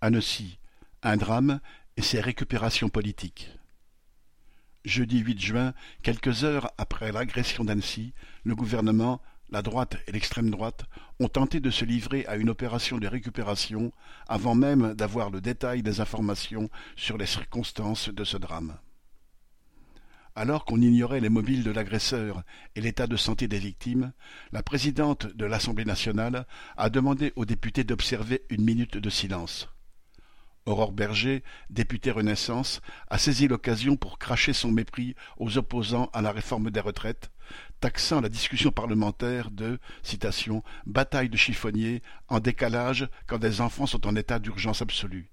Annecy, 0.00 0.60
un 1.02 1.16
drame 1.16 1.58
et 1.96 2.02
ses 2.02 2.20
récupérations 2.20 2.88
politiques. 2.88 3.50
Jeudi 4.84 5.18
8 5.18 5.40
juin, 5.40 5.74
quelques 6.04 6.44
heures 6.44 6.70
après 6.78 7.10
l'agression 7.10 7.64
d'Annecy, 7.64 8.14
le 8.44 8.54
gouvernement, 8.54 9.20
la 9.50 9.60
droite 9.60 9.96
et 10.06 10.12
l'extrême 10.12 10.50
droite 10.50 10.84
ont 11.18 11.26
tenté 11.26 11.58
de 11.58 11.70
se 11.70 11.84
livrer 11.84 12.24
à 12.26 12.36
une 12.36 12.48
opération 12.48 12.98
de 12.98 13.08
récupération 13.08 13.92
avant 14.28 14.54
même 14.54 14.94
d'avoir 14.94 15.30
le 15.30 15.40
détail 15.40 15.82
des 15.82 16.00
informations 16.00 16.70
sur 16.94 17.18
les 17.18 17.26
circonstances 17.26 18.08
de 18.08 18.22
ce 18.22 18.36
drame. 18.36 18.78
Alors 20.36 20.64
qu'on 20.64 20.80
ignorait 20.80 21.18
les 21.18 21.28
mobiles 21.28 21.64
de 21.64 21.72
l'agresseur 21.72 22.44
et 22.76 22.80
l'état 22.80 23.08
de 23.08 23.16
santé 23.16 23.48
des 23.48 23.58
victimes, 23.58 24.12
la 24.52 24.62
présidente 24.62 25.26
de 25.26 25.44
l'Assemblée 25.44 25.84
nationale 25.84 26.46
a 26.76 26.88
demandé 26.88 27.32
aux 27.34 27.44
députés 27.44 27.82
d'observer 27.82 28.44
une 28.48 28.62
minute 28.62 28.96
de 28.96 29.10
silence. 29.10 29.68
Aurore 30.68 30.92
Berger, 30.92 31.42
députée 31.70 32.10
Renaissance, 32.10 32.82
a 33.08 33.16
saisi 33.16 33.48
l'occasion 33.48 33.96
pour 33.96 34.18
cracher 34.18 34.52
son 34.52 34.70
mépris 34.70 35.14
aux 35.38 35.56
opposants 35.56 36.10
à 36.12 36.20
la 36.20 36.30
réforme 36.30 36.70
des 36.70 36.80
retraites, 36.80 37.30
taxant 37.80 38.20
la 38.20 38.28
discussion 38.28 38.70
parlementaire 38.70 39.50
de 39.50 39.78
bataille 40.86 41.30
de 41.30 41.36
chiffonnier 41.38 42.02
en 42.28 42.40
décalage 42.40 43.08
quand 43.26 43.38
des 43.38 43.62
enfants 43.62 43.86
sont 43.86 44.06
en 44.06 44.14
état 44.14 44.38
d'urgence 44.38 44.82
absolue. 44.82 45.30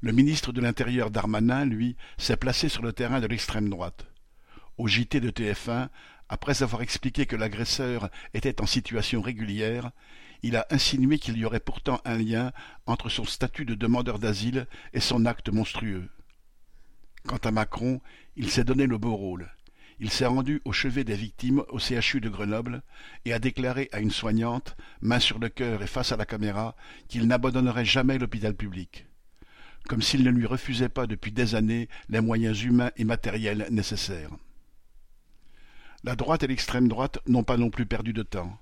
Le 0.00 0.12
ministre 0.12 0.52
de 0.52 0.60
l'Intérieur 0.60 1.10
Darmanin, 1.10 1.64
lui, 1.64 1.96
s'est 2.18 2.36
placé 2.36 2.68
sur 2.68 2.82
le 2.82 2.92
terrain 2.92 3.20
de 3.20 3.26
l'extrême 3.26 3.70
droite. 3.70 4.06
Au 4.76 4.86
JT 4.86 5.20
de 5.20 5.30
TF1, 5.30 5.88
après 6.28 6.62
avoir 6.62 6.82
expliqué 6.82 7.26
que 7.26 7.36
l'agresseur 7.36 8.10
était 8.34 8.60
en 8.60 8.66
situation 8.66 9.20
régulière, 9.20 9.90
il 10.42 10.56
a 10.56 10.66
insinué 10.70 11.18
qu'il 11.18 11.36
y 11.36 11.44
aurait 11.44 11.60
pourtant 11.60 12.00
un 12.04 12.16
lien 12.16 12.52
entre 12.86 13.08
son 13.08 13.24
statut 13.24 13.64
de 13.64 13.74
demandeur 13.74 14.18
d'asile 14.18 14.66
et 14.92 15.00
son 15.00 15.26
acte 15.26 15.50
monstrueux. 15.52 16.08
Quant 17.26 17.38
à 17.38 17.50
Macron, 17.50 18.00
il 18.36 18.50
s'est 18.50 18.64
donné 18.64 18.86
le 18.86 18.98
beau 18.98 19.14
rôle. 19.14 19.50
Il 20.00 20.10
s'est 20.10 20.26
rendu 20.26 20.62
au 20.64 20.72
chevet 20.72 21.02
des 21.02 21.16
victimes 21.16 21.64
au 21.70 21.80
CHU 21.80 22.20
de 22.20 22.28
Grenoble 22.28 22.82
et 23.24 23.32
a 23.32 23.40
déclaré 23.40 23.88
à 23.90 23.98
une 23.98 24.12
soignante, 24.12 24.76
main 25.00 25.18
sur 25.18 25.40
le 25.40 25.48
cœur 25.48 25.82
et 25.82 25.88
face 25.88 26.12
à 26.12 26.16
la 26.16 26.24
caméra, 26.24 26.76
qu'il 27.08 27.26
n'abandonnerait 27.26 27.84
jamais 27.84 28.18
l'hôpital 28.18 28.54
public 28.54 29.08
comme 29.88 30.02
s'il 30.02 30.22
ne 30.22 30.30
lui 30.30 30.46
refusait 30.46 30.90
pas 30.90 31.06
depuis 31.06 31.32
des 31.32 31.54
années 31.54 31.88
les 32.08 32.20
moyens 32.20 32.62
humains 32.62 32.90
et 32.96 33.04
matériels 33.04 33.66
nécessaires. 33.70 34.30
La 36.08 36.16
droite 36.16 36.42
et 36.42 36.46
l'extrême 36.46 36.88
droite 36.88 37.18
n'ont 37.26 37.42
pas 37.42 37.58
non 37.58 37.68
plus 37.68 37.84
perdu 37.84 38.14
de 38.14 38.22
temps. 38.22 38.58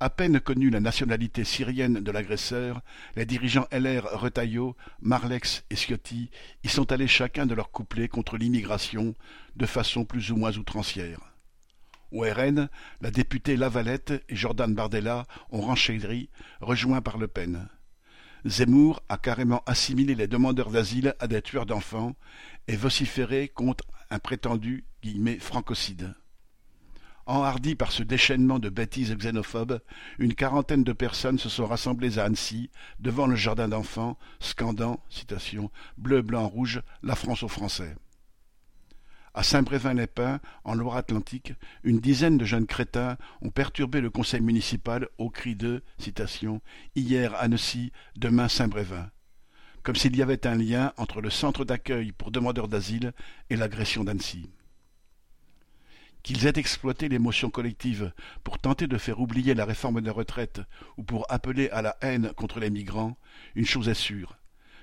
À 0.00 0.08
peine 0.08 0.40
connue 0.40 0.70
la 0.70 0.80
nationalité 0.80 1.44
syrienne 1.44 2.00
de 2.00 2.10
l'agresseur, 2.10 2.80
les 3.14 3.26
dirigeants 3.26 3.66
LR 3.70 4.08
Retailleau, 4.18 4.74
Marlex 5.02 5.66
et 5.68 5.76
Ciotti 5.76 6.30
y 6.64 6.68
sont 6.70 6.90
allés 6.90 7.06
chacun 7.06 7.44
de 7.44 7.54
leur 7.54 7.72
couplet 7.72 8.08
contre 8.08 8.38
l'immigration, 8.38 9.14
de 9.54 9.66
façon 9.66 10.06
plus 10.06 10.30
ou 10.30 10.36
moins 10.36 10.56
outrancière. 10.56 11.34
Au 12.10 12.22
RN, 12.22 12.70
la 13.02 13.10
députée 13.10 13.58
Lavalette 13.58 14.24
et 14.30 14.34
Jordan 14.34 14.74
Bardella 14.74 15.26
ont 15.50 15.60
renchéri, 15.60 16.30
rejoints 16.62 17.02
par 17.02 17.18
Le 17.18 17.28
Pen. 17.28 17.68
Zemmour 18.46 19.02
a 19.10 19.18
carrément 19.18 19.62
assimilé 19.66 20.14
les 20.14 20.26
demandeurs 20.26 20.70
d'asile 20.70 21.14
à 21.18 21.26
des 21.26 21.42
tueurs 21.42 21.66
d'enfants 21.66 22.16
et 22.66 22.76
vociféré 22.76 23.48
contre 23.48 23.84
un 24.08 24.18
prétendu 24.18 24.86
«francocide». 25.40 26.14
Enhardis 27.28 27.74
par 27.74 27.92
ce 27.92 28.02
déchaînement 28.02 28.58
de 28.58 28.70
bêtises 28.70 29.14
xénophobes, 29.14 29.80
une 30.18 30.34
quarantaine 30.34 30.82
de 30.82 30.94
personnes 30.94 31.38
se 31.38 31.50
sont 31.50 31.66
rassemblées 31.66 32.18
à 32.18 32.24
Annecy, 32.24 32.70
devant 33.00 33.26
le 33.26 33.36
jardin 33.36 33.68
d'enfants, 33.68 34.16
scandant 34.40 35.04
citation, 35.10 35.70
Bleu, 35.98 36.22
blanc, 36.22 36.48
rouge, 36.48 36.80
la 37.02 37.14
France 37.14 37.42
aux 37.42 37.48
Français. 37.48 37.94
À 39.34 39.42
Saint-Brévin-les-Pins, 39.42 40.40
en 40.64 40.74
Loire-Atlantique, 40.74 41.52
une 41.84 42.00
dizaine 42.00 42.38
de 42.38 42.46
jeunes 42.46 42.66
crétins 42.66 43.18
ont 43.42 43.50
perturbé 43.50 44.00
le 44.00 44.08
conseil 44.08 44.40
municipal 44.40 45.06
au 45.18 45.28
cri 45.28 45.54
de 45.54 45.82
citation, 45.98 46.62
Hier 46.96 47.34
Annecy, 47.34 47.92
demain 48.16 48.48
Saint-Brévin 48.48 49.10
comme 49.84 49.96
s'il 49.96 50.16
y 50.16 50.22
avait 50.22 50.46
un 50.46 50.54
lien 50.54 50.92
entre 50.98 51.22
le 51.22 51.30
centre 51.30 51.64
d'accueil 51.64 52.12
pour 52.12 52.30
demandeurs 52.30 52.68
d'asile 52.68 53.14
et 53.48 53.56
l'agression 53.56 54.04
d'Annecy. 54.04 54.50
Qu'ils 56.22 56.46
aient 56.46 56.58
exploité 56.58 57.08
l'émotion 57.08 57.48
collective 57.48 58.12
pour 58.44 58.58
tenter 58.58 58.86
de 58.86 58.98
faire 58.98 59.20
oublier 59.20 59.54
la 59.54 59.64
réforme 59.64 60.00
des 60.00 60.10
retraites 60.10 60.60
ou 60.96 61.02
pour 61.02 61.24
appeler 61.30 61.70
à 61.70 61.80
la 61.82 61.96
haine 62.02 62.32
contre 62.34 62.60
les 62.60 62.70
migrants, 62.70 63.16
une 63.54 63.66
chose 63.66 63.88
est 63.88 63.94
sûre. 63.94 64.36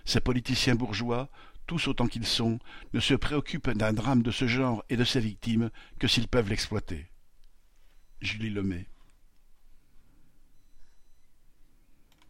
Ces 0.05 0.21
politiciens 0.21 0.75
bourgeois 0.75 1.29
tous 1.65 1.87
autant 1.87 2.07
qu'ils 2.07 2.25
sont, 2.25 2.59
ne 2.93 2.99
se 2.99 3.13
préoccupent 3.13 3.71
d'un 3.71 3.93
drame 3.93 4.21
de 4.21 4.31
ce 4.31 4.47
genre 4.47 4.83
et 4.89 4.97
de 4.97 5.03
ses 5.03 5.19
victimes 5.19 5.71
que 5.99 6.07
s'ils 6.07 6.27
peuvent 6.27 6.49
l'exploiter. 6.49 7.07
Julie 8.21 8.49
Lemay 8.49 8.87